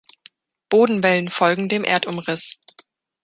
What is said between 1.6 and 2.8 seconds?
dem Erdumriss.